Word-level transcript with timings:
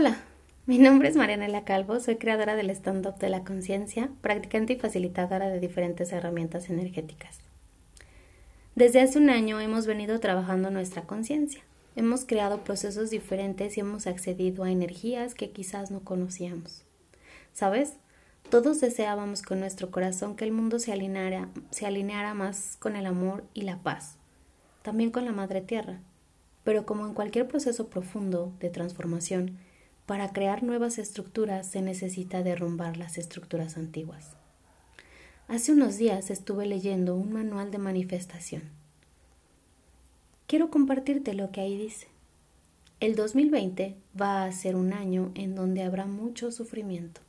Hola, 0.00 0.16
mi 0.64 0.78
nombre 0.78 1.10
es 1.10 1.16
Marianela 1.16 1.64
Calvo, 1.64 2.00
soy 2.00 2.16
creadora 2.16 2.56
del 2.56 2.70
stand-up 2.70 3.18
de 3.18 3.28
la 3.28 3.44
conciencia, 3.44 4.08
practicante 4.22 4.72
y 4.72 4.76
facilitadora 4.76 5.50
de 5.50 5.60
diferentes 5.60 6.10
herramientas 6.10 6.70
energéticas. 6.70 7.40
Desde 8.74 9.02
hace 9.02 9.18
un 9.18 9.28
año 9.28 9.60
hemos 9.60 9.86
venido 9.86 10.18
trabajando 10.18 10.70
nuestra 10.70 11.02
conciencia. 11.02 11.60
Hemos 11.96 12.24
creado 12.24 12.64
procesos 12.64 13.10
diferentes 13.10 13.76
y 13.76 13.80
hemos 13.80 14.06
accedido 14.06 14.64
a 14.64 14.70
energías 14.70 15.34
que 15.34 15.50
quizás 15.50 15.90
no 15.90 16.00
conocíamos. 16.00 16.82
¿Sabes? 17.52 17.92
Todos 18.48 18.80
deseábamos 18.80 19.42
con 19.42 19.60
nuestro 19.60 19.90
corazón 19.90 20.34
que 20.34 20.46
el 20.46 20.52
mundo 20.52 20.78
se 20.78 20.94
alineara, 20.94 21.50
se 21.68 21.84
alineara 21.84 22.32
más 22.32 22.78
con 22.78 22.96
el 22.96 23.04
amor 23.04 23.44
y 23.52 23.62
la 23.62 23.76
paz, 23.76 24.16
también 24.80 25.10
con 25.10 25.26
la 25.26 25.32
Madre 25.32 25.60
Tierra. 25.60 26.00
Pero 26.64 26.86
como 26.86 27.06
en 27.06 27.12
cualquier 27.12 27.46
proceso 27.46 27.88
profundo 27.88 28.54
de 28.60 28.70
transformación, 28.70 29.58
para 30.10 30.32
crear 30.32 30.64
nuevas 30.64 30.98
estructuras 30.98 31.68
se 31.68 31.82
necesita 31.82 32.42
derrumbar 32.42 32.96
las 32.96 33.16
estructuras 33.16 33.76
antiguas. 33.76 34.30
Hace 35.46 35.70
unos 35.70 35.98
días 35.98 36.32
estuve 36.32 36.66
leyendo 36.66 37.14
un 37.14 37.32
manual 37.32 37.70
de 37.70 37.78
manifestación. 37.78 38.64
Quiero 40.48 40.68
compartirte 40.68 41.32
lo 41.32 41.52
que 41.52 41.60
ahí 41.60 41.76
dice. 41.76 42.08
El 42.98 43.14
2020 43.14 43.94
va 44.20 44.42
a 44.42 44.50
ser 44.50 44.74
un 44.74 44.92
año 44.92 45.30
en 45.36 45.54
donde 45.54 45.84
habrá 45.84 46.06
mucho 46.06 46.50
sufrimiento. 46.50 47.20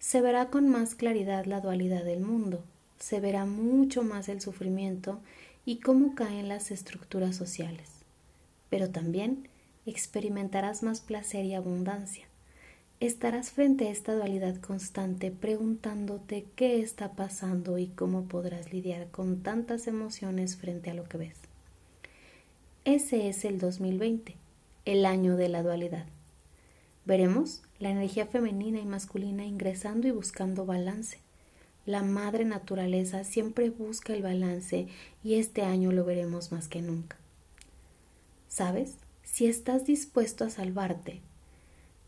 Se 0.00 0.20
verá 0.20 0.50
con 0.50 0.68
más 0.68 0.96
claridad 0.96 1.44
la 1.44 1.60
dualidad 1.60 2.02
del 2.02 2.18
mundo, 2.18 2.64
se 2.98 3.20
verá 3.20 3.44
mucho 3.44 4.02
más 4.02 4.28
el 4.28 4.40
sufrimiento 4.40 5.20
y 5.64 5.76
cómo 5.76 6.16
caen 6.16 6.48
las 6.48 6.72
estructuras 6.72 7.36
sociales. 7.36 7.88
Pero 8.70 8.90
también 8.90 9.46
experimentarás 9.86 10.82
más 10.82 11.00
placer 11.00 11.44
y 11.44 11.54
abundancia. 11.54 12.26
Estarás 12.98 13.50
frente 13.50 13.88
a 13.88 13.90
esta 13.90 14.14
dualidad 14.14 14.56
constante 14.56 15.30
preguntándote 15.30 16.46
qué 16.56 16.80
está 16.80 17.12
pasando 17.12 17.76
y 17.78 17.88
cómo 17.88 18.24
podrás 18.24 18.72
lidiar 18.72 19.10
con 19.10 19.42
tantas 19.42 19.86
emociones 19.86 20.56
frente 20.56 20.90
a 20.90 20.94
lo 20.94 21.04
que 21.04 21.18
ves. 21.18 21.36
Ese 22.86 23.28
es 23.28 23.44
el 23.44 23.58
2020, 23.58 24.34
el 24.86 25.04
año 25.04 25.36
de 25.36 25.48
la 25.48 25.62
dualidad. 25.62 26.06
Veremos 27.04 27.62
la 27.78 27.90
energía 27.90 28.26
femenina 28.26 28.80
y 28.80 28.86
masculina 28.86 29.44
ingresando 29.44 30.08
y 30.08 30.10
buscando 30.10 30.64
balance. 30.64 31.18
La 31.84 32.02
madre 32.02 32.44
naturaleza 32.44 33.24
siempre 33.24 33.70
busca 33.70 34.14
el 34.14 34.22
balance 34.22 34.88
y 35.22 35.34
este 35.34 35.62
año 35.62 35.92
lo 35.92 36.04
veremos 36.04 36.50
más 36.50 36.66
que 36.66 36.80
nunca. 36.80 37.16
¿Sabes? 38.48 38.96
Si 39.26 39.46
estás 39.46 39.84
dispuesto 39.84 40.44
a 40.44 40.50
salvarte, 40.50 41.20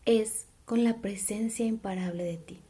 es 0.06 0.46
con 0.64 0.84
la 0.84 0.96
presencia 0.98 1.66
imparable 1.66 2.24
de 2.24 2.36
ti. 2.38 2.60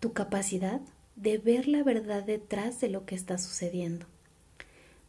Tu 0.00 0.14
capacidad 0.14 0.80
de 1.16 1.36
ver 1.36 1.68
la 1.68 1.82
verdad 1.82 2.22
detrás 2.22 2.80
de 2.80 2.88
lo 2.88 3.04
que 3.04 3.14
está 3.14 3.36
sucediendo. 3.36 4.06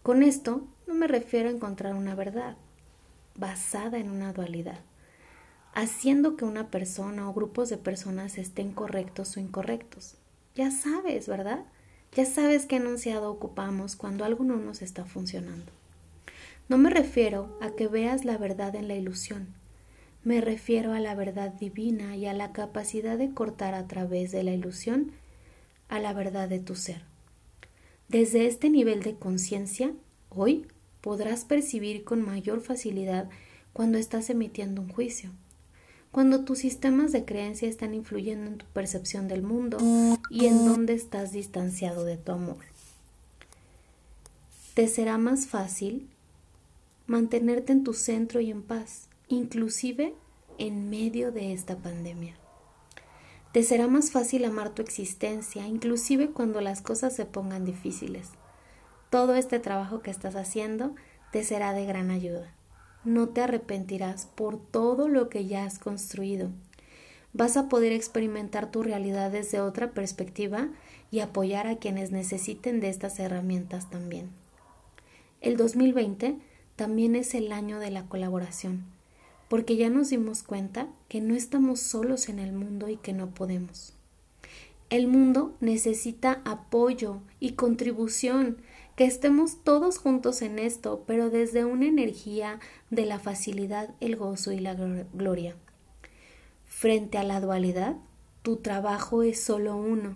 Con 0.01 0.23
esto 0.23 0.67
no 0.87 0.93
me 0.95 1.07
refiero 1.07 1.47
a 1.47 1.53
encontrar 1.53 1.95
una 1.95 2.15
verdad 2.15 2.57
basada 3.35 3.99
en 3.99 4.09
una 4.09 4.33
dualidad, 4.33 4.79
haciendo 5.73 6.35
que 6.35 6.43
una 6.43 6.69
persona 6.69 7.29
o 7.29 7.33
grupos 7.33 7.69
de 7.69 7.77
personas 7.77 8.37
estén 8.37 8.73
correctos 8.73 9.37
o 9.37 9.39
incorrectos. 9.39 10.15
Ya 10.55 10.69
sabes, 10.71 11.27
¿verdad? 11.27 11.63
Ya 12.13 12.25
sabes 12.25 12.65
qué 12.65 12.75
enunciado 12.77 13.31
ocupamos 13.31 13.95
cuando 13.95 14.25
algo 14.25 14.43
no 14.43 14.57
nos 14.57 14.81
está 14.81 15.05
funcionando. 15.05 15.71
No 16.69 16.77
me 16.77 16.89
refiero 16.89 17.57
a 17.61 17.71
que 17.71 17.87
veas 17.87 18.25
la 18.25 18.37
verdad 18.37 18.75
en 18.75 18.87
la 18.87 18.95
ilusión, 18.95 19.47
me 20.23 20.39
refiero 20.39 20.93
a 20.93 20.99
la 21.01 21.15
verdad 21.15 21.51
divina 21.51 22.15
y 22.15 22.27
a 22.27 22.33
la 22.33 22.53
capacidad 22.53 23.17
de 23.17 23.33
cortar 23.33 23.73
a 23.73 23.87
través 23.87 24.31
de 24.31 24.43
la 24.43 24.51
ilusión 24.51 25.11
a 25.89 25.99
la 25.99 26.13
verdad 26.13 26.47
de 26.47 26.59
tu 26.59 26.75
ser. 26.75 27.01
Desde 28.07 28.47
este 28.47 28.69
nivel 28.69 29.03
de 29.03 29.15
conciencia, 29.15 29.91
hoy 30.29 30.65
podrás 31.01 31.43
percibir 31.43 32.05
con 32.05 32.21
mayor 32.21 32.61
facilidad 32.61 33.29
cuando 33.73 33.97
estás 33.97 34.29
emitiendo 34.29 34.81
un 34.81 34.87
juicio, 34.87 35.31
cuando 36.11 36.45
tus 36.45 36.59
sistemas 36.59 37.11
de 37.11 37.25
creencia 37.25 37.67
están 37.67 37.93
influyendo 37.93 38.49
en 38.49 38.57
tu 38.59 38.65
percepción 38.67 39.27
del 39.27 39.41
mundo 39.41 39.77
y 40.29 40.45
en 40.45 40.65
dónde 40.65 40.93
estás 40.93 41.33
distanciado 41.33 42.05
de 42.05 42.15
tu 42.15 42.31
amor. 42.31 42.63
Te 44.73 44.87
será 44.87 45.17
más 45.17 45.47
fácil 45.47 46.07
mantenerte 47.07 47.73
en 47.73 47.83
tu 47.83 47.93
centro 47.93 48.39
y 48.39 48.51
en 48.51 48.63
paz, 48.63 49.09
inclusive 49.27 50.15
en 50.57 50.89
medio 50.89 51.31
de 51.31 51.53
esta 51.53 51.77
pandemia. 51.77 52.35
Te 53.51 53.63
será 53.63 53.87
más 53.87 54.11
fácil 54.11 54.45
amar 54.45 54.69
tu 54.73 54.81
existencia, 54.81 55.67
inclusive 55.67 56.31
cuando 56.31 56.61
las 56.61 56.81
cosas 56.81 57.15
se 57.15 57.25
pongan 57.25 57.65
difíciles. 57.65 58.29
Todo 59.09 59.35
este 59.35 59.59
trabajo 59.59 60.01
que 60.01 60.09
estás 60.09 60.35
haciendo 60.35 60.95
te 61.31 61.43
será 61.43 61.73
de 61.73 61.85
gran 61.85 62.09
ayuda. 62.09 62.51
No 63.03 63.29
te 63.29 63.41
arrepentirás 63.41 64.25
por 64.25 64.59
todo 64.59 65.07
lo 65.07 65.29
que 65.29 65.45
ya 65.45 65.65
has 65.65 65.77
construido. 65.77 66.49
Vas 67.33 67.57
a 67.57 67.67
poder 67.67 67.91
experimentar 67.91 68.71
tu 68.71 68.81
realidad 68.81 69.31
desde 69.31 69.59
otra 69.59 69.91
perspectiva 69.91 70.69
y 71.11 71.19
apoyar 71.19 71.67
a 71.67 71.77
quienes 71.77 72.11
necesiten 72.11 72.79
de 72.79 72.89
estas 72.89 73.19
herramientas 73.19 73.89
también. 73.89 74.29
El 75.41 75.57
2020 75.57 76.37
también 76.75 77.15
es 77.15 77.35
el 77.35 77.51
año 77.51 77.79
de 77.79 77.91
la 77.91 78.05
colaboración, 78.07 78.85
porque 79.49 79.75
ya 79.75 79.89
nos 79.89 80.09
dimos 80.09 80.43
cuenta 80.43 80.87
que 81.07 81.21
no 81.21 81.35
estamos 81.35 81.79
solos 81.79 82.29
en 82.29 82.39
el 82.39 82.53
mundo 82.53 82.89
y 82.89 82.97
que 82.97 83.13
no 83.13 83.29
podemos. 83.29 83.93
El 84.89 85.07
mundo 85.07 85.55
necesita 85.59 86.41
apoyo 86.45 87.19
y 87.39 87.53
contribución, 87.53 88.57
que 88.95 89.05
estemos 89.05 89.63
todos 89.63 89.97
juntos 89.97 90.41
en 90.41 90.59
esto, 90.59 91.03
pero 91.07 91.29
desde 91.29 91.65
una 91.65 91.87
energía 91.87 92.59
de 92.91 93.05
la 93.05 93.17
facilidad, 93.17 93.95
el 93.99 94.15
gozo 94.15 94.51
y 94.51 94.59
la 94.59 94.75
gloria. 94.75 95.55
Frente 96.65 97.17
a 97.17 97.23
la 97.23 97.39
dualidad, 97.39 97.97
tu 98.43 98.57
trabajo 98.57 99.23
es 99.23 99.41
solo 99.41 99.77
uno, 99.77 100.15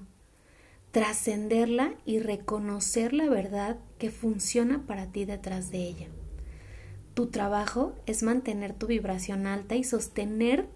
trascenderla 0.91 1.95
y 2.05 2.19
reconocer 2.19 3.13
la 3.13 3.29
verdad 3.29 3.77
que 3.97 4.11
funciona 4.11 4.85
para 4.85 5.11
ti 5.11 5.25
detrás 5.25 5.71
de 5.71 5.79
ella. 5.79 6.07
Tu 7.17 7.25
trabajo 7.25 7.95
es 8.05 8.21
mantener 8.21 8.73
tu 8.73 8.85
vibración 8.85 9.47
alta 9.47 9.75
y 9.75 9.83
sostener 9.83 10.67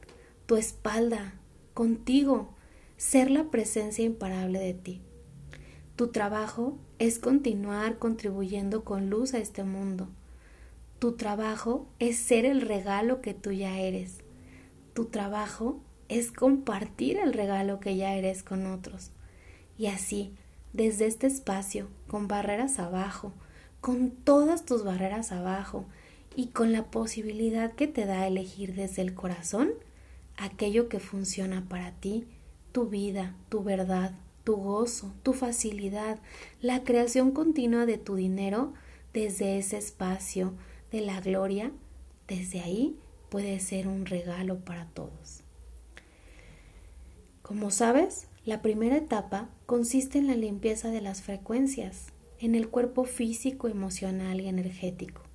tu 0.47 0.56
espalda 0.56 1.35
contigo, 1.75 2.50
ser 2.97 3.29
la 3.29 3.52
presencia 3.52 4.03
imparable 4.03 4.57
de 4.57 4.74
ti. 4.74 5.02
Tu 5.96 6.07
trabajo 6.07 6.79
es 6.97 7.19
continuar 7.19 8.00
contribuyendo 8.00 8.84
con 8.84 9.12
luz 9.12 9.35
a 9.35 9.38
este 9.38 9.63
mundo. 9.63 10.07
Tu 10.97 11.12
trabajo 11.12 11.85
es 12.00 12.18
ser 12.18 12.46
el 12.46 12.62
regalo 12.62 13.22
que 13.22 13.35
tú 13.35 13.52
ya 13.52 13.78
eres. 13.78 14.18
Tu 14.96 15.06
trabajo 15.06 15.79
es 16.09 16.31
compartir 16.31 17.18
el 17.18 17.34
regalo 17.34 17.79
que 17.79 17.97
ya 17.97 18.16
eres 18.16 18.41
con 18.41 18.66
otros. 18.66 19.12
Y 19.78 19.85
así, 19.85 20.34
desde 20.73 21.06
este 21.06 21.28
espacio, 21.28 21.88
con 22.08 22.28
barreras 22.28 22.79
abajo, 22.79 23.31
con 23.79 24.09
todas 24.09 24.66
tus 24.66 24.84
barreras 24.84 25.31
abajo, 25.31 25.85
y 26.35 26.47
con 26.47 26.71
la 26.71 26.85
posibilidad 26.85 27.73
que 27.73 27.87
te 27.87 28.05
da 28.05 28.27
elegir 28.27 28.73
desde 28.75 29.01
el 29.01 29.13
corazón 29.13 29.71
aquello 30.37 30.89
que 30.89 30.99
funciona 30.99 31.65
para 31.67 31.91
ti, 31.91 32.25
tu 32.71 32.87
vida, 32.87 33.35
tu 33.49 33.63
verdad, 33.63 34.13
tu 34.43 34.55
gozo, 34.55 35.13
tu 35.23 35.33
facilidad, 35.33 36.19
la 36.61 36.83
creación 36.83 37.31
continua 37.31 37.85
de 37.85 37.97
tu 37.97 38.15
dinero 38.15 38.73
desde 39.13 39.57
ese 39.57 39.77
espacio 39.77 40.53
de 40.91 41.01
la 41.01 41.19
gloria, 41.21 41.71
desde 42.27 42.61
ahí 42.61 42.97
puede 43.29 43.59
ser 43.59 43.87
un 43.87 44.05
regalo 44.05 44.59
para 44.59 44.85
todos. 44.85 45.41
Como 47.41 47.72
sabes, 47.72 48.27
la 48.45 48.61
primera 48.61 48.97
etapa 48.97 49.49
consiste 49.66 50.17
en 50.17 50.27
la 50.27 50.35
limpieza 50.35 50.89
de 50.89 51.01
las 51.01 51.22
frecuencias, 51.22 52.07
en 52.39 52.55
el 52.55 52.69
cuerpo 52.69 53.03
físico, 53.03 53.67
emocional 53.67 54.41
y 54.41 54.47
energético. 54.47 55.30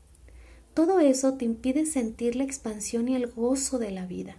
Todo 0.77 1.01
eso 1.01 1.39
te 1.39 1.47
impide 1.47 1.87
sentir 1.87 2.37
la 2.37 2.45
expansión 2.45 3.09
y 3.09 3.17
el 3.17 3.29
gozo 3.29 3.79
de 3.79 3.91
la 3.91 4.05
vida. 4.05 4.37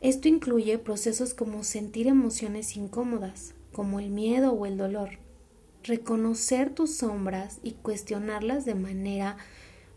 Esto 0.00 0.28
incluye 0.28 0.78
procesos 0.78 1.34
como 1.34 1.64
sentir 1.64 2.06
emociones 2.06 2.76
incómodas, 2.76 3.56
como 3.72 3.98
el 3.98 4.10
miedo 4.10 4.52
o 4.52 4.64
el 4.64 4.76
dolor, 4.76 5.18
reconocer 5.82 6.72
tus 6.72 6.94
sombras 6.94 7.58
y 7.64 7.72
cuestionarlas 7.72 8.64
de 8.64 8.76
manera 8.76 9.38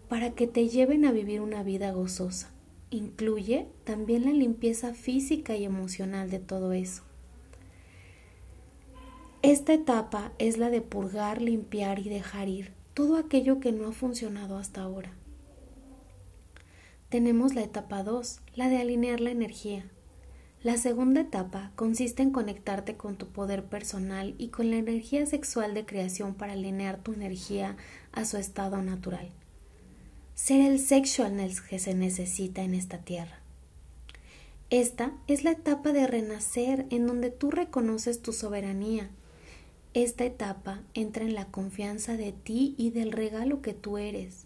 para 0.10 0.32
que 0.32 0.48
te 0.48 0.68
lleven 0.70 1.06
a 1.06 1.12
vivir 1.12 1.40
una 1.40 1.62
vida 1.62 1.92
gozosa. 1.92 2.50
Incluye 2.90 3.68
también 3.84 4.26
la 4.26 4.32
limpieza 4.32 4.96
física 4.96 5.56
y 5.56 5.66
emocional 5.66 6.32
de 6.32 6.40
todo 6.40 6.74
eso. 6.74 7.04
Esta 9.44 9.74
etapa 9.74 10.34
es 10.40 10.58
la 10.58 10.72
de 10.72 10.82
purgar, 10.82 11.44
limpiar 11.44 12.00
y 12.00 12.10
dejar 12.10 12.50
ir 12.50 12.81
todo 12.94 13.18
aquello 13.18 13.60
que 13.60 13.72
no 13.72 13.88
ha 13.88 13.92
funcionado 13.92 14.58
hasta 14.58 14.82
ahora. 14.82 15.12
tenemos 17.10 17.56
la 17.56 17.62
etapa 17.62 18.04
2, 18.04 18.40
la 18.56 18.70
de 18.70 18.78
alinear 18.78 19.20
la 19.20 19.32
energía. 19.32 19.86
La 20.64 20.78
segunda 20.78 21.22
etapa 21.22 21.72
consiste 21.76 22.24
en 22.24 22.32
conectarte 22.32 22.96
con 22.96 23.18
tu 23.18 23.28
poder 23.28 23.66
personal 23.66 24.36
y 24.38 24.48
con 24.48 24.70
la 24.70 24.78
energía 24.78 25.26
sexual 25.26 25.74
de 25.74 25.86
creación 25.86 26.36
para 26.36 26.54
alinear 26.54 27.04
tu 27.04 27.14
energía 27.14 27.76
a 28.12 28.26
su 28.26 28.38
estado 28.38 28.82
natural. 28.82 29.30
Ser 30.36 30.62
el 30.62 30.80
sexualness 30.80 31.62
que 31.62 31.80
se 31.80 31.96
necesita 31.96 32.62
en 32.62 32.76
esta 32.76 33.00
tierra. 33.00 33.40
Esta 34.70 35.12
es 35.28 35.44
la 35.44 35.52
etapa 35.52 35.92
de 35.92 36.08
renacer 36.08 36.86
en 36.92 37.08
donde 37.08 37.30
tú 37.30 37.52
reconoces 37.52 38.22
tu 38.22 38.32
soberanía. 38.32 39.10
Esta 39.94 40.24
etapa 40.24 40.84
entra 40.94 41.26
en 41.26 41.36
la 41.36 41.48
confianza 41.48 42.16
de 42.16 42.32
ti 42.32 42.76
y 42.78 42.92
del 42.92 43.12
regalo 43.12 43.62
que 43.62 43.74
tú 43.74 43.98
eres. 43.98 44.46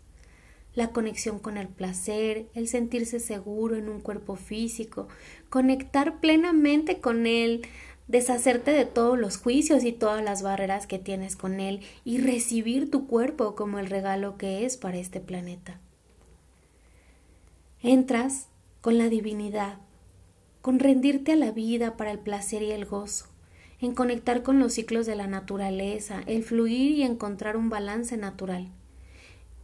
La 0.74 0.90
conexión 0.90 1.38
con 1.38 1.58
el 1.58 1.68
placer, 1.68 2.48
el 2.56 2.68
sentirse 2.68 3.20
seguro 3.20 3.76
en 3.76 3.88
un 3.88 4.02
cuerpo 4.02 4.38
físico, 4.38 5.08
conectar 5.50 6.20
plenamente 6.20 7.00
con 7.00 7.28
él, 7.28 7.62
deshacerte 8.08 8.72
de 8.72 8.86
todos 8.86 9.20
los 9.20 9.38
juicios 9.38 9.84
y 9.84 9.92
todas 9.92 10.24
las 10.24 10.42
barreras 10.42 10.88
que 10.88 10.98
tienes 10.98 11.36
con 11.36 11.60
él 11.60 11.82
y 12.04 12.18
recibir 12.18 12.90
tu 12.90 13.06
cuerpo 13.06 13.54
como 13.54 13.78
el 13.78 13.88
regalo 13.88 14.38
que 14.38 14.66
es 14.66 14.78
para 14.78 14.98
este 14.98 15.20
planeta. 15.20 15.80
Entras 17.84 18.48
con 18.82 18.98
la 18.98 19.10
divinidad, 19.10 19.78
con 20.64 20.80
rendirte 20.80 21.34
a 21.34 21.36
la 21.36 21.52
vida 21.52 21.98
para 21.98 22.10
el 22.10 22.20
placer 22.20 22.64
y 22.64 22.72
el 22.72 22.86
gozo, 22.86 23.28
en 23.82 23.94
conectar 23.94 24.44
con 24.44 24.60
los 24.60 24.74
ciclos 24.74 25.06
de 25.06 25.16
la 25.16 25.28
naturaleza, 25.28 26.22
el 26.28 26.44
fluir 26.44 26.92
y 26.92 27.04
encontrar 27.04 27.58
un 27.58 27.70
balance 27.70 28.18
natural. 28.18 28.70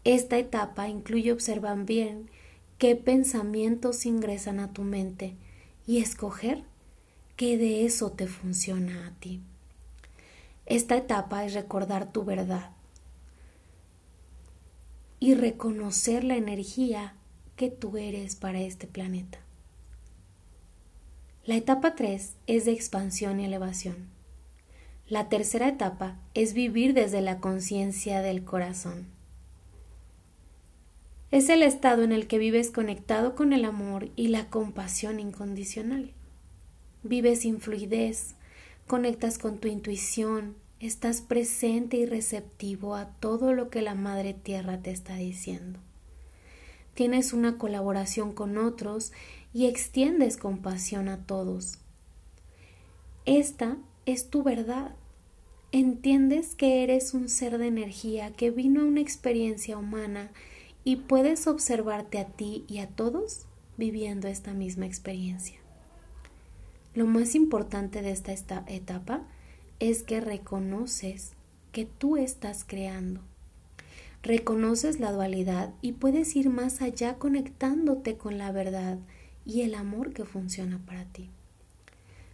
Esta 0.04 0.38
etapa 0.38 0.88
incluye 0.88 1.32
observar 1.32 1.86
bien 1.86 2.30
qué 2.78 2.96
pensamientos 2.96 4.06
ingresan 4.06 4.60
a 4.60 4.74
tu 4.74 4.84
mente 4.84 5.36
y 5.86 6.00
escoger 6.00 6.64
qué 7.36 7.58
de 7.58 7.86
eso 7.86 8.12
te 8.12 8.28
funciona 8.28 9.08
a 9.08 9.12
ti. 9.20 9.42
Esta 10.66 10.98
etapa 10.98 11.46
es 11.46 11.54
recordar 11.54 12.12
tu 12.12 12.24
verdad 12.24 12.72
y 15.20 15.36
reconocer 15.36 16.24
la 16.24 16.36
energía 16.36 17.14
que 17.56 17.70
tú 17.70 17.98
eres 17.98 18.36
para 18.36 18.62
este 18.62 18.88
planeta. 18.88 19.41
La 21.44 21.56
etapa 21.56 21.96
3 21.96 22.36
es 22.46 22.66
de 22.66 22.72
expansión 22.72 23.40
y 23.40 23.46
elevación. 23.46 23.96
La 25.08 25.28
tercera 25.28 25.70
etapa 25.70 26.20
es 26.36 26.54
vivir 26.54 26.94
desde 26.94 27.20
la 27.20 27.40
conciencia 27.40 28.22
del 28.22 28.44
corazón. 28.44 29.08
Es 31.32 31.50
el 31.50 31.64
estado 31.64 32.04
en 32.04 32.12
el 32.12 32.28
que 32.28 32.38
vives 32.38 32.70
conectado 32.70 33.34
con 33.34 33.54
el 33.54 33.66
amor 33.66 34.10
y 34.16 34.28
la 34.28 34.52
compasión 34.52 35.20
incondicional. 35.20 36.12
Vives 37.02 37.40
sin 37.40 37.60
fluidez, 37.60 38.36
conectas 38.86 39.40
con 39.40 39.58
tu 39.58 39.68
intuición, 39.68 40.56
estás 40.80 41.22
presente 41.22 41.98
y 41.98 42.06
receptivo 42.06 42.96
a 42.96 43.14
todo 43.20 43.54
lo 43.54 43.72
que 43.72 43.82
la 43.82 43.96
Madre 43.96 44.36
Tierra 44.36 44.78
te 44.84 44.92
está 44.92 45.16
diciendo. 45.16 45.80
Tienes 46.94 47.34
una 47.34 47.58
colaboración 47.58 48.34
con 48.34 48.58
otros 48.58 49.12
y 49.54 49.66
extiendes 49.66 50.38
compasión 50.38 51.10
a 51.10 51.26
todos. 51.26 51.80
Esta 53.26 53.78
es 54.06 54.30
tu 54.30 54.44
verdad. 54.44 54.96
Entiendes 55.72 56.56
que 56.56 56.84
eres 56.84 57.14
un 57.14 57.30
ser 57.30 57.58
de 57.58 57.68
energía 57.68 58.32
que 58.34 58.52
vino 58.52 58.82
a 58.82 58.86
una 58.86 59.02
experiencia 59.02 59.78
humana 59.78 60.32
y 60.84 60.98
puedes 60.98 61.48
observarte 61.48 62.20
a 62.20 62.26
ti 62.26 62.66
y 62.68 62.80
a 62.80 62.88
todos 62.88 63.46
viviendo 63.78 64.28
esta 64.28 64.54
misma 64.54 64.86
experiencia. 64.86 65.58
Lo 66.94 67.06
más 67.06 67.36
importante 67.36 68.02
de 68.02 68.12
esta 68.12 68.66
etapa 68.68 69.22
es 69.80 70.04
que 70.04 70.20
reconoces 70.20 71.34
que 71.72 71.86
tú 71.86 72.18
estás 72.18 72.66
creando. 72.66 73.22
Reconoces 74.24 75.00
la 75.00 75.12
dualidad 75.12 75.74
y 75.82 75.94
puedes 75.94 76.36
ir 76.36 76.50
más 76.50 76.82
allá 76.82 77.18
conectándote 77.18 78.18
con 78.18 78.38
la 78.38 78.52
verdad 78.52 79.00
y 79.46 79.62
el 79.62 79.76
amor 79.76 80.14
que 80.14 80.26
funciona 80.26 80.80
para 80.86 81.06
ti. 81.06 81.30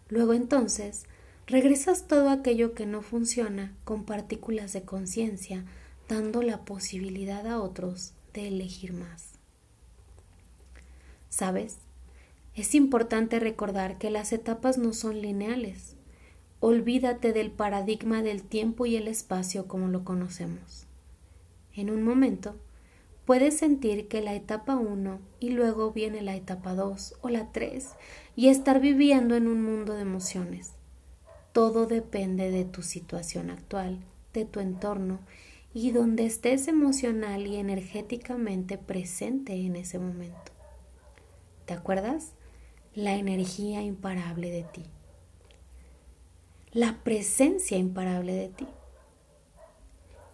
Luego 0.09 0.33
entonces, 0.33 1.06
regresas 1.45 2.07
todo 2.07 2.30
aquello 2.30 2.74
que 2.74 2.86
no 2.86 3.01
funciona 3.01 3.75
con 3.83 4.04
partículas 4.04 4.74
de 4.74 4.83
conciencia, 4.83 5.65
dando 6.07 6.42
la 6.42 6.63
posibilidad 6.63 7.45
a 7.48 7.59
otros 7.59 8.13
de 8.33 8.48
elegir 8.48 8.94
más. 8.94 9.33
¿Sabes? 11.30 11.77
Es 12.56 12.74
importante 12.74 13.39
recordar 13.39 13.98
que 13.98 14.09
las 14.09 14.33
etapas 14.33 14.77
no 14.77 14.94
son 14.94 15.21
lineales. 15.21 15.95
Olvídate 16.59 17.33
del 17.33 17.51
paradigma 17.51 18.24
del 18.24 18.42
tiempo 18.42 18.86
y 18.86 18.95
el 18.95 19.07
espacio 19.07 19.68
como 19.68 19.89
lo 19.89 20.04
conocemos. 20.04 20.88
En 21.75 21.92
un 21.92 22.01
momento, 22.01 22.56
Puedes 23.27 23.57
sentir 23.57 24.07
que 24.07 24.21
la 24.21 24.33
etapa 24.35 24.77
1 24.77 25.19
y 25.41 25.50
luego 25.50 25.91
viene 25.91 26.21
la 26.21 26.38
etapa 26.38 26.74
2 26.75 27.15
o 27.19 27.27
la 27.27 27.51
3 27.51 27.89
y 28.38 28.47
estar 28.47 28.79
viviendo 28.79 29.35
en 29.35 29.50
un 29.50 29.62
mundo 29.63 29.95
de 29.95 30.03
emociones. 30.03 30.75
Todo 31.51 31.88
depende 31.88 32.51
de 32.51 32.63
tu 32.63 32.83
situación 32.83 33.50
actual, 33.50 34.00
de 34.31 34.45
tu 34.45 34.62
entorno 34.62 35.19
y 35.74 35.91
donde 35.91 36.25
estés 36.25 36.69
emocional 36.69 37.47
y 37.47 37.57
energéticamente 37.57 38.77
presente 38.77 39.56
en 39.56 39.75
ese 39.75 40.00
momento. 40.00 40.53
¿Te 41.65 41.73
acuerdas? 41.73 42.31
La 42.95 43.15
energía 43.15 43.81
imparable 43.81 44.51
de 44.51 44.63
ti. 44.63 44.85
La 46.71 47.03
presencia 47.03 47.77
imparable 47.77 48.31
de 48.31 48.47
ti. 48.47 48.68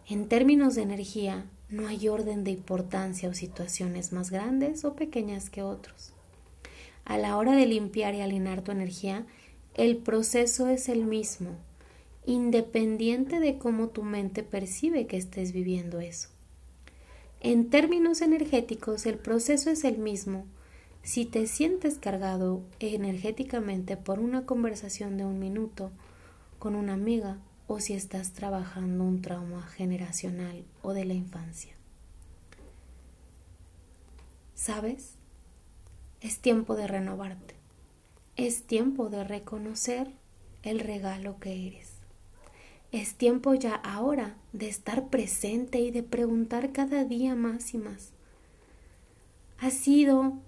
En 0.07 0.27
términos 0.29 0.75
de 0.75 0.83
energía, 0.83 1.47
no 1.73 1.87
hay 1.87 2.07
orden 2.07 2.43
de 2.43 2.51
importancia 2.51 3.27
o 3.27 3.33
situaciones 3.33 4.13
más 4.13 4.29
grandes 4.29 4.85
o 4.85 4.93
pequeñas 4.93 5.49
que 5.49 5.63
otros. 5.63 6.13
A 7.03 7.17
la 7.17 7.35
hora 7.35 7.53
de 7.55 7.65
limpiar 7.65 8.13
y 8.13 8.21
alinear 8.21 8.61
tu 8.61 8.71
energía, 8.71 9.25
el 9.73 9.97
proceso 9.97 10.67
es 10.69 10.87
el 10.87 11.03
mismo, 11.03 11.57
independiente 12.25 13.39
de 13.39 13.57
cómo 13.57 13.89
tu 13.89 14.03
mente 14.03 14.43
percibe 14.43 15.07
que 15.07 15.17
estés 15.17 15.51
viviendo 15.51 15.99
eso. 15.99 16.29
En 17.39 17.71
términos 17.71 18.21
energéticos, 18.21 19.07
el 19.07 19.17
proceso 19.17 19.71
es 19.71 19.83
el 19.83 19.97
mismo 19.97 20.45
si 21.01 21.25
te 21.25 21.47
sientes 21.47 21.97
cargado 21.97 22.61
energéticamente 22.79 23.97
por 23.97 24.19
una 24.19 24.45
conversación 24.45 25.17
de 25.17 25.25
un 25.25 25.39
minuto 25.39 25.91
con 26.59 26.75
una 26.75 26.93
amiga 26.93 27.39
o 27.67 27.79
si 27.79 27.93
estás 27.93 28.33
trabajando 28.33 29.03
un 29.03 29.21
trauma 29.21 29.63
generacional 29.63 30.63
o 30.81 30.93
de 30.93 31.05
la 31.05 31.13
infancia. 31.13 31.73
¿Sabes? 34.53 35.15
Es 36.21 36.39
tiempo 36.39 36.75
de 36.75 36.87
renovarte. 36.87 37.55
Es 38.35 38.63
tiempo 38.63 39.09
de 39.09 39.23
reconocer 39.23 40.11
el 40.63 40.79
regalo 40.79 41.39
que 41.39 41.67
eres. 41.67 41.91
Es 42.91 43.15
tiempo 43.15 43.53
ya 43.55 43.75
ahora 43.75 44.37
de 44.53 44.69
estar 44.69 45.07
presente 45.07 45.79
y 45.79 45.91
de 45.91 46.03
preguntar 46.03 46.71
cada 46.71 47.03
día 47.03 47.35
más 47.35 47.73
y 47.73 47.77
más. 47.77 48.13
Ha 49.57 49.71
sido 49.71 50.39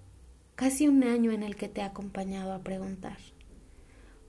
casi 0.54 0.88
un 0.88 1.04
año 1.04 1.32
en 1.32 1.42
el 1.42 1.56
que 1.56 1.68
te 1.68 1.80
he 1.80 1.84
acompañado 1.84 2.52
a 2.52 2.60
preguntar. 2.60 3.18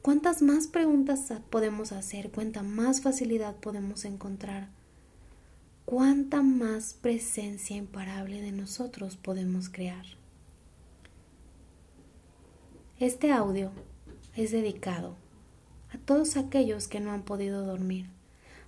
¿Cuántas 0.07 0.41
más 0.41 0.67
preguntas 0.67 1.33
podemos 1.49 1.91
hacer? 1.91 2.31
¿Cuánta 2.31 2.63
más 2.63 3.01
facilidad 3.01 3.57
podemos 3.57 4.05
encontrar? 4.05 4.69
¿Cuánta 5.83 6.41
más 6.41 6.93
presencia 6.93 7.75
imparable 7.75 8.41
de 8.41 8.53
nosotros 8.53 9.17
podemos 9.17 9.67
crear? 9.67 10.05
Este 13.01 13.33
audio 13.33 13.73
es 14.37 14.51
dedicado 14.51 15.17
a 15.91 15.97
todos 15.97 16.37
aquellos 16.37 16.87
que 16.87 17.01
no 17.01 17.11
han 17.11 17.23
podido 17.23 17.65
dormir, 17.65 18.05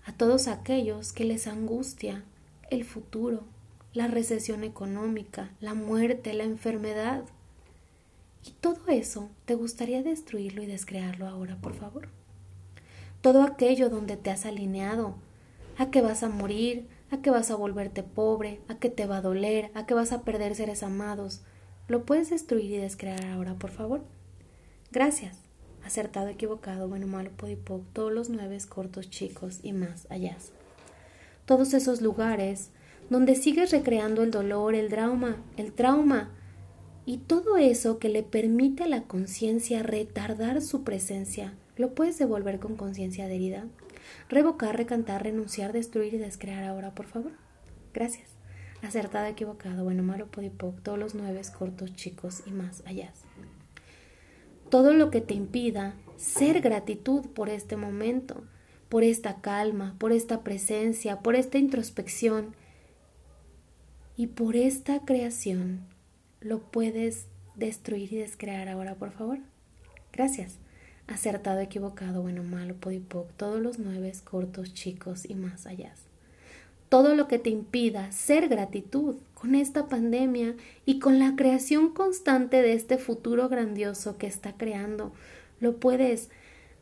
a 0.03 0.11
todos 0.11 0.49
aquellos 0.49 1.13
que 1.13 1.23
les 1.23 1.47
angustia 1.47 2.25
el 2.69 2.83
futuro, 2.83 3.45
la 3.93 4.07
recesión 4.07 4.65
económica, 4.65 5.51
la 5.61 5.73
muerte, 5.73 6.33
la 6.33 6.43
enfermedad, 6.43 7.23
y 8.45 8.51
todo 8.51 8.87
eso, 8.87 9.29
¿te 9.45 9.55
gustaría 9.55 10.03
destruirlo 10.03 10.63
y 10.63 10.65
descrearlo 10.65 11.27
ahora, 11.27 11.57
por 11.57 11.73
favor? 11.73 12.09
Todo 13.21 13.43
aquello 13.43 13.89
donde 13.89 14.17
te 14.17 14.31
has 14.31 14.45
alineado, 14.45 15.15
a 15.77 15.91
que 15.91 16.01
vas 16.01 16.23
a 16.23 16.29
morir, 16.29 16.87
a 17.11 17.21
que 17.21 17.31
vas 17.31 17.51
a 17.51 17.55
volverte 17.55 18.03
pobre, 18.03 18.61
a 18.67 18.77
que 18.79 18.89
te 18.89 19.05
va 19.05 19.17
a 19.17 19.21
doler, 19.21 19.71
a 19.73 19.85
que 19.85 19.93
vas 19.93 20.11
a 20.11 20.23
perder 20.23 20.55
seres 20.55 20.83
amados, 20.83 21.41
¿lo 21.87 22.05
puedes 22.05 22.29
destruir 22.29 22.71
y 22.71 22.77
descrear 22.77 23.25
ahora, 23.25 23.55
por 23.55 23.71
favor? 23.71 24.01
Gracias. 24.91 25.37
Acertado, 25.83 26.27
equivocado, 26.27 26.87
bueno, 26.87 27.07
malo, 27.07 27.31
podipoc, 27.31 27.83
todos 27.93 28.11
los 28.11 28.29
nueve 28.29 28.57
cortos, 28.67 29.09
chicos 29.09 29.59
y 29.63 29.73
más 29.73 30.07
allá. 30.09 30.35
Todos 31.45 31.73
esos 31.73 32.01
lugares 32.01 32.69
donde 33.09 33.35
sigues 33.35 33.71
recreando 33.71 34.21
el 34.21 34.31
dolor, 34.31 34.75
el 34.75 34.89
trauma, 34.89 35.37
el 35.57 35.73
trauma, 35.73 36.31
Y 37.09 37.17
todo 37.17 37.57
eso 37.57 37.97
que 37.97 38.07
le 38.07 38.21
permite 38.21 38.83
a 38.83 38.87
la 38.87 39.01
conciencia 39.01 39.81
retardar 39.81 40.61
su 40.61 40.83
presencia, 40.83 41.55
lo 41.75 41.95
puedes 41.95 42.19
devolver 42.19 42.59
con 42.59 42.75
conciencia 42.75 43.25
adherida. 43.25 43.65
Revocar, 44.29 44.77
recantar, 44.77 45.23
renunciar, 45.23 45.73
destruir 45.73 46.13
y 46.13 46.17
descrear 46.19 46.63
ahora, 46.63 46.93
por 46.93 47.07
favor. 47.07 47.31
Gracias. 47.95 48.29
Acertado, 48.83 49.25
equivocado, 49.25 49.83
bueno, 49.83 50.03
malo, 50.03 50.27
podipoc, 50.27 50.83
todos 50.83 50.99
los 50.99 51.15
nueve 51.15 51.41
cortos, 51.57 51.95
chicos 51.95 52.43
y 52.45 52.51
más 52.51 52.83
allá. 52.85 53.11
Todo 54.69 54.93
lo 54.93 55.09
que 55.09 55.21
te 55.21 55.33
impida 55.33 55.95
ser 56.15 56.61
gratitud 56.61 57.25
por 57.25 57.49
este 57.49 57.75
momento, 57.75 58.43
por 58.87 59.03
esta 59.03 59.41
calma, 59.41 59.95
por 59.97 60.11
esta 60.11 60.43
presencia, 60.43 61.21
por 61.21 61.33
esta 61.33 61.57
introspección 61.57 62.53
y 64.15 64.27
por 64.27 64.55
esta 64.55 64.99
creación, 64.99 65.87
lo 66.41 66.59
puedes 66.59 67.27
destruir 67.55 68.13
y 68.13 68.17
descrear 68.17 68.69
ahora, 68.69 68.95
por 68.95 69.11
favor. 69.11 69.39
Gracias. 70.13 70.57
Acertado, 71.07 71.59
equivocado, 71.59 72.21
bueno, 72.21 72.43
malo, 72.43 72.75
podipoc, 72.75 73.31
todos 73.37 73.61
los 73.61 73.79
nueve 73.79 74.13
cortos, 74.23 74.73
chicos 74.73 75.25
y 75.27 75.35
más 75.35 75.65
allá 75.65 75.93
todo 76.89 77.13
lo 77.13 77.27
que 77.27 77.39
te 77.39 77.51
impida 77.51 78.11
ser 78.11 78.49
gratitud 78.49 79.15
con 79.35 79.55
esta 79.55 79.87
pandemia 79.87 80.55
y 80.85 80.99
con 80.99 81.19
la 81.19 81.35
creación 81.35 81.93
constante 81.93 82.61
de 82.61 82.73
este 82.73 82.97
futuro 82.97 83.47
grandioso 83.47 84.17
que 84.17 84.27
está 84.27 84.53
creando. 84.53 85.13
¿Lo 85.59 85.77
puedes 85.77 86.29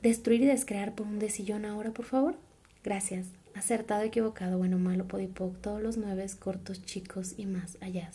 destruir 0.01 0.41
y 0.41 0.45
descrear 0.45 0.95
por 0.95 1.05
un 1.07 1.19
decillón 1.19 1.65
ahora, 1.65 1.91
por 1.91 2.05
favor? 2.05 2.35
Gracias. 2.83 3.27
Acertado, 3.53 4.03
equivocado, 4.03 4.57
bueno, 4.57 4.77
malo, 4.79 5.07
podipoc, 5.07 5.59
todos 5.59 5.81
los 5.81 5.97
nueve 5.97 6.25
cortos, 6.39 6.83
chicos 6.83 7.33
y 7.37 7.45
más 7.45 7.77
allá. 7.81 8.09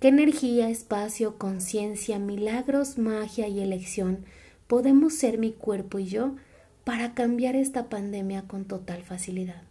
¿Qué 0.00 0.08
energía, 0.08 0.68
espacio, 0.68 1.38
conciencia, 1.38 2.18
milagros, 2.18 2.98
magia 2.98 3.48
y 3.48 3.60
elección 3.60 4.24
podemos 4.66 5.14
ser 5.14 5.38
mi 5.38 5.52
cuerpo 5.52 5.98
y 5.98 6.06
yo 6.06 6.36
para 6.84 7.14
cambiar 7.14 7.56
esta 7.56 7.88
pandemia 7.88 8.42
con 8.42 8.64
total 8.64 9.02
facilidad? 9.02 9.62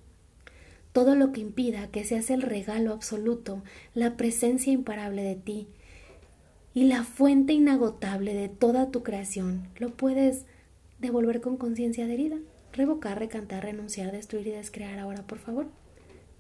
todo 0.94 1.16
lo 1.16 1.34
que 1.34 1.42
impida 1.42 1.88
que 1.88 2.06
seas 2.06 2.30
el 2.30 2.44
regalo 2.44 2.94
absoluto, 2.94 3.64
la 3.96 4.16
presencia 4.16 4.72
imparable 4.72 5.24
de 5.24 5.36
ti 5.36 5.68
y 6.76 6.86
la 6.86 7.04
fuente 7.04 7.54
inagotable 7.54 8.34
de 8.34 8.48
toda 8.48 8.92
tu 8.92 9.04
creación, 9.04 9.68
lo 9.78 9.90
puedes 9.90 10.46
devolver 11.00 11.42
con 11.42 11.58
conciencia 11.58 12.06
adherida, 12.06 12.38
revocar, 12.72 13.20
recantar, 13.20 13.64
renunciar, 13.64 14.12
destruir 14.12 14.48
y 14.48 14.52
descrear 14.52 15.00
ahora, 15.00 15.24
por 15.24 15.40
favor. 15.40 15.68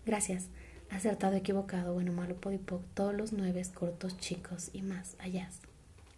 Gracias. 0.06 0.50
Acertado, 0.94 1.36
equivocado, 1.36 1.96
bueno, 1.96 2.14
malo, 2.14 2.36
podipoc, 2.36 2.84
todos 2.94 3.16
los 3.16 3.34
nueve 3.34 3.64
cortos, 3.74 4.16
chicos 4.20 4.70
y 4.74 4.84
más 4.84 5.16
allá. 5.18 5.50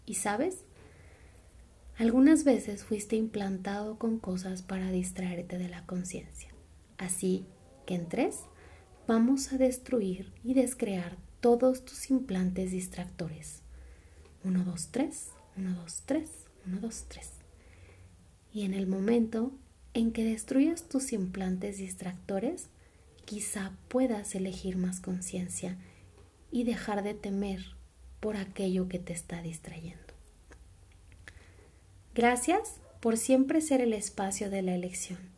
¿Y 0.05 0.15
sabes? 0.15 0.65
Algunas 1.97 2.43
veces 2.43 2.83
fuiste 2.83 3.15
implantado 3.15 3.97
con 3.97 4.19
cosas 4.19 4.63
para 4.63 4.91
distraerte 4.91 5.57
de 5.57 5.69
la 5.69 5.85
conciencia. 5.85 6.49
Así 6.97 7.45
que 7.85 7.95
en 7.95 8.09
tres 8.09 8.41
vamos 9.07 9.53
a 9.53 9.57
destruir 9.57 10.33
y 10.43 10.55
descrear 10.55 11.15
todos 11.39 11.85
tus 11.85 12.11
implantes 12.11 12.71
distractores. 12.71 13.61
1, 14.43 14.61
2, 14.65 14.87
3, 14.91 15.29
1, 15.55 15.73
2, 15.73 16.03
3, 16.05 16.29
1, 16.67 16.79
2, 16.81 17.05
3. 17.07 17.29
Y 18.51 18.63
en 18.63 18.73
el 18.73 18.87
momento 18.87 19.53
en 19.93 20.11
que 20.11 20.25
destruyas 20.25 20.83
tus 20.89 21.13
implantes 21.13 21.77
distractores, 21.77 22.67
quizá 23.25 23.73
puedas 23.87 24.35
elegir 24.35 24.77
más 24.77 24.99
conciencia 24.99 25.77
y 26.51 26.63
dejar 26.63 27.03
de 27.03 27.13
temer 27.13 27.75
por 28.19 28.37
aquello 28.37 28.87
que 28.87 28.99
te 28.99 29.13
está 29.13 29.41
distrayendo. 29.41 30.13
Gracias 32.13 32.79
por 33.01 33.17
siempre 33.17 33.61
ser 33.61 33.81
el 33.81 33.93
espacio 33.93 34.49
de 34.49 34.61
la 34.61 34.73
elección 34.73 35.35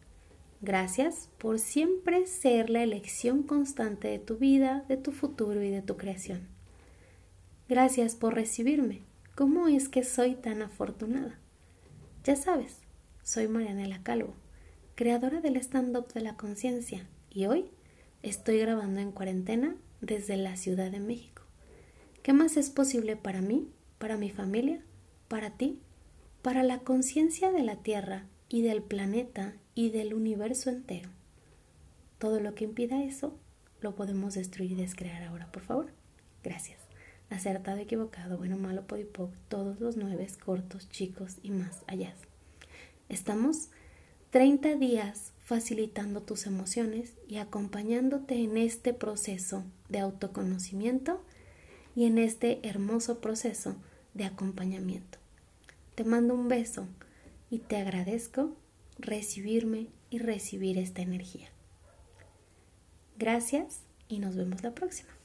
Gracias 0.60 1.30
por 1.38 1.60
siempre 1.60 2.26
ser 2.26 2.72
la 2.72 2.82
elección 2.82 3.44
constante 3.44 4.08
de 4.08 4.18
tu 4.18 4.38
vida, 4.38 4.84
de 4.88 4.98
tu 4.98 5.12
futuro 5.12 5.62
y 5.62 5.70
de 5.70 5.84
tu 5.84 5.98
creación. 5.98 6.48
Gracias 7.70 8.16
por 8.16 8.34
recibirme. 8.34 9.04
¿Cómo 9.36 9.68
es 9.68 9.88
que 9.88 10.04
soy 10.04 10.34
tan 10.34 10.64
afortunada? 10.64 11.38
Ya 12.24 12.36
sabes, 12.36 12.80
soy 13.22 13.48
Marianela 13.48 14.02
Calvo, 14.02 14.34
creadora 14.96 15.42
del 15.42 15.58
stand-up 15.58 16.12
de 16.14 16.22
la 16.22 16.36
conciencia, 16.38 17.08
y 17.30 17.46
hoy 17.46 17.70
estoy 18.24 18.60
grabando 18.60 19.00
en 19.00 19.12
cuarentena 19.12 19.76
desde 20.02 20.38
la 20.38 20.56
Ciudad 20.58 20.92
de 20.92 21.00
México. 21.00 21.44
¿Qué 22.24 22.34
más 22.34 22.58
es 22.58 22.70
posible 22.70 23.16
para 23.16 23.42
mí, 23.42 23.70
para 23.98 24.18
mi 24.18 24.30
familia, 24.30 24.82
para 25.28 25.52
ti, 25.52 25.80
para 26.42 26.64
la 26.64 26.80
conciencia 26.80 27.52
de 27.52 27.64
la 27.64 27.78
Tierra 27.78 28.26
y 28.50 28.62
del 28.62 28.82
planeta 28.82 29.56
y 29.76 29.90
del 29.90 30.14
universo 30.14 30.70
entero. 30.70 31.10
Todo 32.18 32.40
lo 32.40 32.56
que 32.56 32.64
impida 32.64 33.04
eso 33.04 33.38
lo 33.82 33.96
podemos 33.96 34.34
destruir 34.34 34.72
y 34.72 34.76
descrear 34.76 35.24
ahora, 35.24 35.52
por 35.52 35.64
favor. 35.64 35.92
Gracias. 36.44 36.80
Acertado, 37.30 37.78
equivocado, 37.78 38.38
bueno, 38.38 38.58
malo, 38.58 38.88
podipoc, 38.88 39.32
todos 39.50 39.80
los 39.82 39.98
nueve, 39.98 40.26
cortos, 40.44 40.90
chicos 40.90 41.38
y 41.44 41.52
más 41.52 41.84
allá. 41.88 42.14
Estamos 43.10 43.70
30 44.30 44.76
días 44.76 45.34
facilitando 45.48 46.24
tus 46.24 46.46
emociones 46.46 47.14
y 47.26 47.38
acompañándote 47.38 48.36
en 48.44 48.58
este 48.58 48.94
proceso 48.94 49.64
de 49.88 50.00
autoconocimiento 50.00 51.24
y 51.96 52.04
en 52.04 52.18
este 52.18 52.60
hermoso 52.68 53.22
proceso 53.22 53.78
de 54.14 54.26
acompañamiento. 54.26 55.20
Te 55.96 56.04
mando 56.04 56.34
un 56.34 56.50
beso 56.50 56.86
y 57.50 57.60
te 57.60 57.78
agradezco 57.78 58.58
recibirme 59.00 59.88
y 60.10 60.18
recibir 60.18 60.78
esta 60.78 61.02
energía. 61.02 61.48
Gracias 63.18 63.84
y 64.10 64.20
nos 64.20 64.36
vemos 64.36 64.64
la 64.64 64.76
próxima. 64.76 65.17